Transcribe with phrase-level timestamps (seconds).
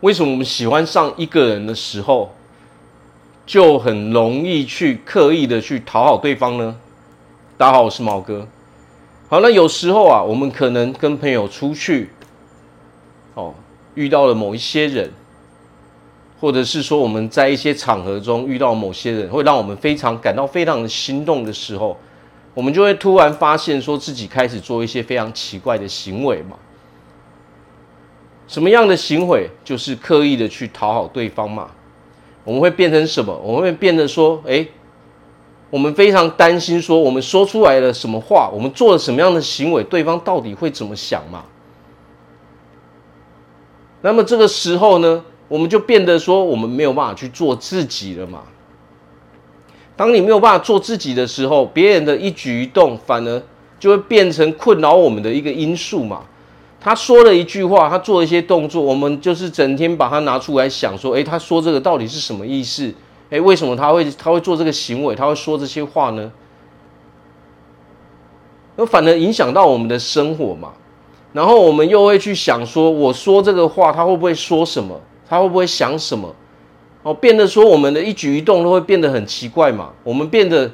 [0.00, 2.30] 为什么我们喜欢上一个人的时候，
[3.44, 6.76] 就很容易去刻意的去讨好对方呢？
[7.56, 8.46] 大家好，我是毛哥。
[9.28, 12.10] 好，那有时候啊，我们可能跟朋友出去，
[13.34, 13.52] 哦，
[13.96, 15.10] 遇到了某一些人，
[16.40, 21.98] 或者是说我们在一些场合中遇到某些人，会让我们非常感到非常的心动的时候，
[22.54, 26.56] 我们就会突然发现，说自己开始做一些非常奇怪的行为嘛。
[28.48, 29.48] 什么样的行为？
[29.62, 31.70] 就是刻意的去讨好对方嘛。
[32.44, 33.38] 我们会变成什么？
[33.44, 34.66] 我们会变得说，诶，
[35.68, 41.44] 我们非常担心，说我们说出来了什么话，我们做了什么样的行为，对方到底会怎么想嘛？
[44.00, 48.44] 那么这个时候呢，我们就变得说，我们没有办法去做自己了嘛。
[49.94, 53.42] 当你没有办法做自己的时候，别人的一举一动，反而
[53.78, 56.22] 就会变成困扰我们的一个因素嘛。
[56.80, 62.94] 他说了一句话，他做了一些动作，我们就是整天把它拿出来想说，诶，他说这个到底是什么意思？
[63.30, 65.14] 诶，为什么他会他会做这个行为？
[65.14, 66.30] 他会说这些话呢？
[68.76, 70.72] 那反而影响到我们的生活嘛。
[71.32, 75.00] 然后我们又会去想说，我说这个话，他会不会说什么？
[75.28, 76.32] 他会不会想什么？
[77.02, 79.90] 哦，变得说我们的一举一动都会变得很奇怪嘛。
[80.04, 80.70] 我们变得。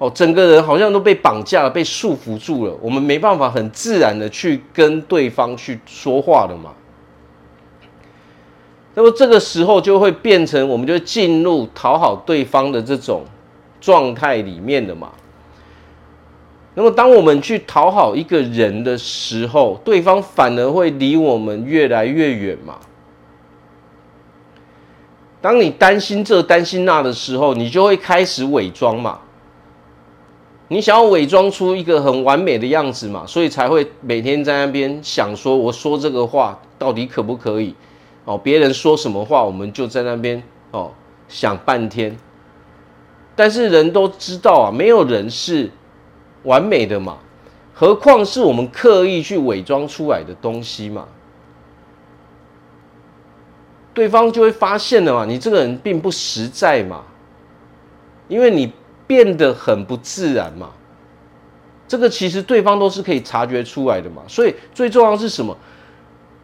[0.00, 2.74] 哦，整个人好像都被绑架了，被束缚住了。
[2.80, 6.70] 我们没办法很自然的去跟对方去说话了嘛。
[8.94, 13.24] 那么这个时候就会变成，我们就进入讨好对方的这种
[13.78, 15.10] 状态里面的嘛。
[16.74, 22.78] 那么当我们去讨好一个人的时候，对方反而会离我们越来越远嘛。
[25.42, 29.20] 当你担心这担心那的时候，你就会开始伪装嘛。
[30.72, 37.74] 你想要伪装出一个很完美的样子嘛，所以才会每天在那边想说，我说这个话到底可不可以？
[38.24, 40.40] 哦，别人说什么话，我们就在那边
[40.70, 40.92] 哦
[41.26, 42.16] 想半天。
[43.34, 45.68] 但是人都知道啊，没有人是
[46.44, 47.18] 完美的嘛，
[47.74, 51.08] 何况是我们刻意去伪装出来的东西嘛，
[53.92, 57.02] 对方就会发现了嘛，你这个人并不实在嘛，
[58.28, 58.72] 因为你。
[59.10, 60.70] 变得很不自然嘛，
[61.88, 64.22] 这个其实对方都是可以察觉出来的嘛。
[64.28, 65.56] 所以最重要是什么？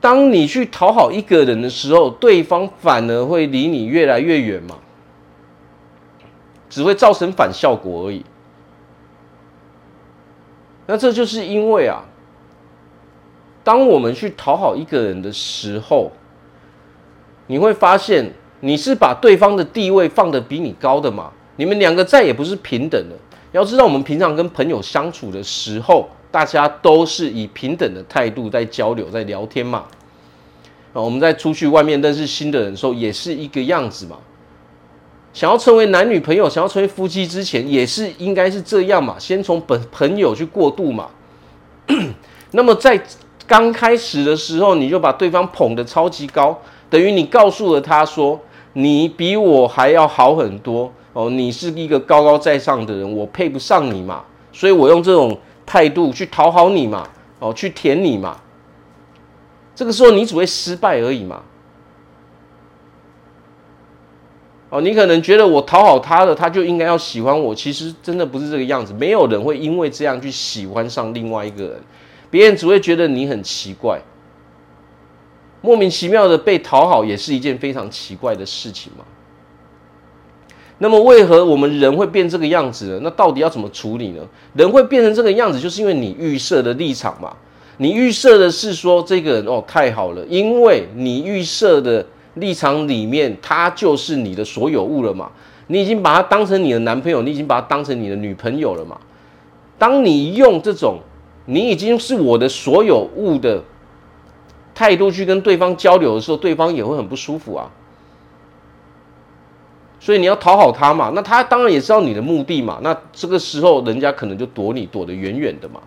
[0.00, 4.76] 当你去讨好一个人的时候，对方反而会离你越来越远嘛，
[6.70, 8.24] 只会造成反效果而已。
[10.86, 12.02] 那这就是因为啊，
[13.62, 16.10] 当我们去讨好一个人的时候，
[17.46, 21.30] 你会发现你是把对方的地位放得比你高的嘛。
[21.56, 23.16] 你们两个再也不是平等的。
[23.52, 29.84] 要知道，我们平常跟朋友相处的时候，大家都是以平等的态度在交流、在聊天嘛。
[30.92, 34.16] 啊，我们在出去外面认识新的人的时候，也是一个样子嘛。
[35.32, 39.16] 想要成为男女朋友、想要成为夫妻之前，也是应该是这样嘛。
[39.18, 41.10] 先从本朋友去过渡嘛。
[42.52, 43.00] 那么在
[43.46, 46.60] 刚开始的时候，你就把对方捧得超级高，
[46.90, 48.40] 等于你告诉了他说，
[48.72, 50.92] 你比我还要好很多。
[51.14, 57.08] 哦，你是一个高高在上的人，我配不上你嘛，所以我用这种态度去讨好你嘛，
[57.38, 58.38] 哦，去舔你嘛。
[59.74, 61.42] 这个时候你只会失败而已嘛。
[64.70, 68.92] 哦，你可能觉得我讨好他了，他就应该要喜欢我，其实真的不是这个样子。
[68.92, 71.80] 没有人会因为这样去喜欢上另外一个人，
[72.28, 74.00] 别人只会觉得你很奇怪，
[75.60, 79.04] 莫名其妙的被讨好也是一件非常奇怪的事情嘛。
[80.78, 83.00] 那么，为何我们人会变这个样子呢？
[83.04, 84.22] 那到底要怎么处理呢？
[84.54, 87.34] 人会变成这个样子，就是因为你预设的立场嘛。
[87.78, 92.04] 你预设的是说，这个人哦太好了，因为你预设的
[92.34, 95.30] 立场里面，他就是你的所有物了嘛。
[95.68, 98.98] 你已经把他当成你的男朋友，你已经把他当成你的女朋友了嘛。
[99.78, 100.98] 当你用这种
[101.46, 103.62] “你已经是我的所有物”的
[104.74, 107.70] 态度去跟对方交流的时候，对方也会很不舒服啊。
[110.04, 112.78] 所以你要讨好他嘛，那他当然也知道你的目的嘛。
[112.82, 115.80] 那这个时候，人家可能就躲你躲得远远的嘛。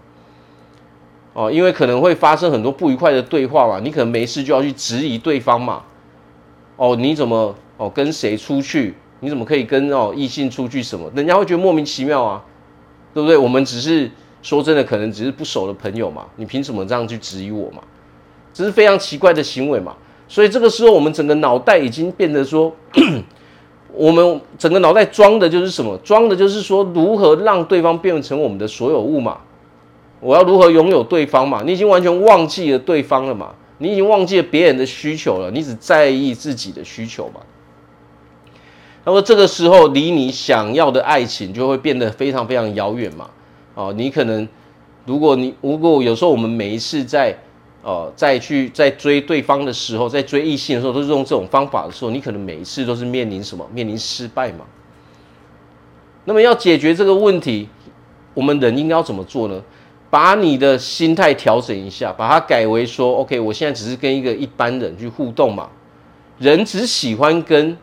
[1.34, 3.80] 哦，因为可能会发生很多不愉快的对话嘛。
[3.80, 5.84] 你可能没事就要去质疑对方嘛。
[6.78, 8.96] 哦，你怎么哦跟谁出去？
[9.20, 10.82] 你怎么可以跟哦异性出去？
[10.82, 11.08] 什么？
[11.14, 12.44] 人家会觉得莫名其妙啊，
[13.14, 13.38] 对不对？
[13.38, 14.10] 我们只是
[14.42, 16.26] 说真的，可能只是不熟的朋友嘛。
[16.38, 17.84] 你凭什么这样去质疑我嘛？
[18.52, 19.96] 这是非常奇怪的行为嘛。
[20.28, 22.76] 所以这个时候，我们整个脑袋已经变得说。
[23.98, 25.98] 我们整个脑袋装的就是什么？
[26.04, 29.40] 装的就是说，如何让对方变成我们的所有物嘛？
[30.20, 31.62] 我要如何拥有对方嘛？
[31.66, 33.54] 你已经完全忘记了对方了嘛？
[33.80, 37.42] 你已经忘记了别人的需求了，你只在意自己的需求嘛。
[39.06, 43.30] 那么这个时候，离你想要的爱情就会变得非常非常遥远嘛。
[43.76, 44.48] 哦，你可能，
[45.06, 47.38] 如果你如果有时候我们每一次在
[47.88, 53.66] 呃再去在追对方的时候，在追异性的时候，都是用这种方法的时候，你可能每一次都是面临什么？
[53.74, 54.66] 面临失败嘛。
[56.26, 57.70] 那么要解决这个问题，
[58.34, 59.64] 我们人应该要怎么做呢？
[60.10, 65.70] 把你的心态调整一下，把它改为说：OK，我现在只是跟一个一般人去互动嘛。
[66.40, 67.78] 人只喜欢跟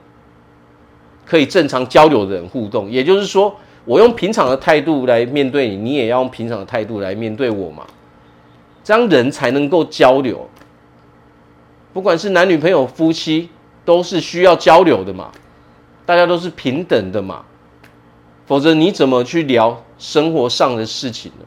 [1.24, 3.56] 可以正常交流的人互动，也就是说。
[3.86, 7.84] 我用平常的态度来面对你，你也要用平常的态度来面对我嘛，
[8.84, 10.48] 这样人才能够交流。
[11.92, 13.48] 不管是男女朋友、夫妻，
[13.84, 15.32] 都是需要交流的嘛，
[16.06, 17.42] 大家都是平等的嘛，
[18.46, 21.46] 否则你怎么去聊生活上的事情呢？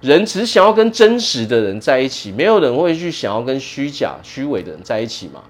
[0.00, 5.42] 人只想要跟真实的人在一起，没有人会去想要跟虚假、虚伪的人在一起嘛。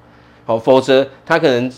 [0.45, 1.73] 好，否则他可能。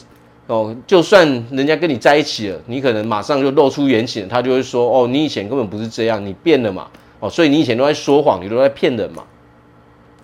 [0.49, 6.89] 哦，就算人家跟你在一起了，你可能马上就露出原形，他就会说：“哦，你以前根本不是这样，你变了嘛。”
[7.21, 9.25] 哦，所以你以前都在说谎，你都在骗人嘛，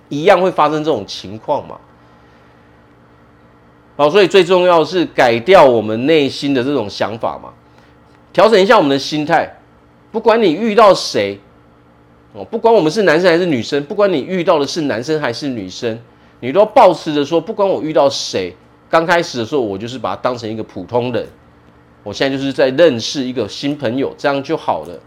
[0.09, 1.77] 一样会发生这种情况嘛。
[3.97, 7.53] 好，所以最重要的是改掉我们内心的这种想法嘛，
[8.33, 9.49] 调整一下我们的心态。
[10.11, 11.39] 不管你遇到谁，
[12.33, 15.99] 哦，不管我们是男生还是女生，不管你遇到的是男生还是女生，
[16.41, 18.55] 你都要保持着说：不管我遇到谁。
[18.91, 21.27] 刚开始的时候，我就是把他当成一个普通人，
[22.05, 25.01] 我现在就是在认识一个新朋友，这样就好了。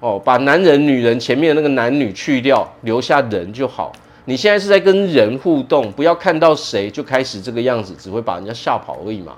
[0.00, 3.92] 哦，把男人、女人前面的那个男女去掉，留下人就好。
[4.24, 9.36] 你现在是在跟人互动，不要看到谁就开始这个样子，只会把人家吓跑而已嘛。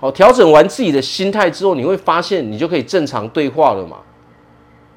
[0.00, 3.98] 好，调整完自己的心态之后，你会发现你就可以正常对话了嘛。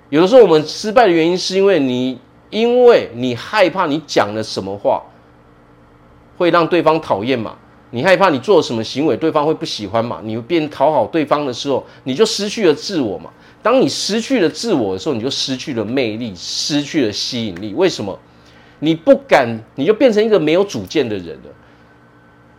[0.10, 2.20] 有的时候我们失败的原因是因为你，
[2.50, 5.02] 因为你害怕你讲了什么话。
[6.38, 7.56] 会让对方讨厌嘛？
[7.92, 10.20] 你害怕你做了什么行为，对方会不喜欢嘛？
[10.24, 13.30] 你变讨好对方的时候，你就失去了自我嘛。
[13.62, 17.74] 当你失去了自我的时候，你就失去了魅力，失去了吸引力。
[17.76, 18.18] 为什么？
[18.80, 21.50] 你不敢，你就变成一个没有主见的人了。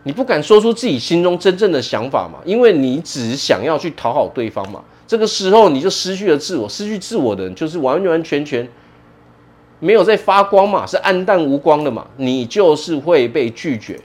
[0.03, 2.39] 你不敢说出自己心中真正的想法嘛？
[2.45, 4.81] 因为你只想要去讨好对方嘛。
[5.05, 8.67] 这个时候你就失去了自我，失去自我的人就是完完全全。
[9.79, 13.99] 没有在发光嘛，是暗淡无光的嘛，你就是会被拒绝，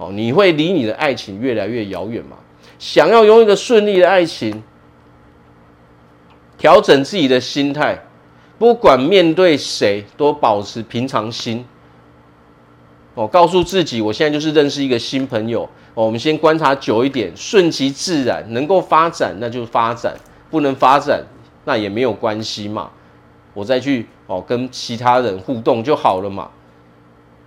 [0.00, 2.38] 哦，你会离你的爱情越来越遥远嘛。
[2.78, 4.62] 想要拥有一个顺利的爱情，
[6.56, 8.02] 调整自己的心态，
[8.58, 11.66] 不管面对谁都保持平常心。
[13.14, 20.14] 哦，告诉自己，我现在就是认识一个新朋友，哦，我们先观察久一点，顺其自然，能够发展那就发展，
[20.48, 21.22] 不能发展
[21.66, 22.90] 那也没有关系嘛。
[23.52, 26.48] 我再去哦，跟其他人互动就好了嘛。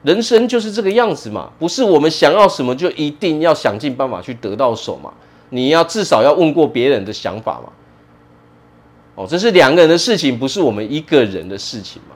[0.04, 5.12] 人生就是这个样子嘛，不是我们想要什么就一定要想尽办法去得到手嘛。
[5.50, 7.72] 你要至少要问过别人的想法嘛。
[9.16, 12.16] 哦，这是两个人的事情，不是我们一个人的事情嘛。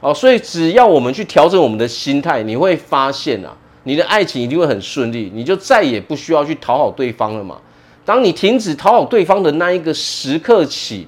[0.00, 7.58] 哦，所以只要我们去调整我们的心态，你会发现啊，你的爱情一定会很顺利，你就再也不需要去讨好对方了嘛。
[8.04, 11.06] 当你停止讨好对方的那一个时刻起。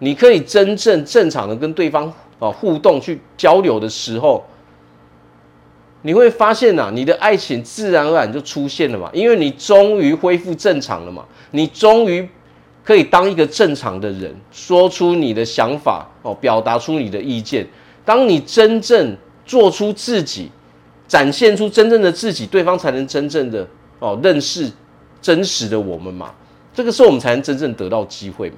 [0.00, 2.12] 你可以真正正常的跟对方
[2.44, 4.44] 啊互动去交流的时候，
[6.02, 12.28] 你会发现呐，你的爱情自然而然就出现了嘛，因为你终于恢复正常了嘛，你终于
[12.84, 17.66] 可以当一个正常的人，说出你的想法哦，表达出你的意见。
[18.04, 20.50] 当你真正做出自己，
[21.08, 23.66] 展现出真正的自己，对方才能真正的
[24.00, 24.70] 哦认识
[25.22, 26.34] 真实的我们嘛，
[26.74, 28.56] 这个时候我们才能真正得到机会嘛。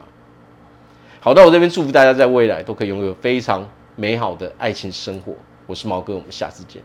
[1.26, 5.32] 好，的我这边祝福大家在未来都可以拥有非常美好的爱情生活。
[5.66, 6.80] 我是毛哥，我们下次见。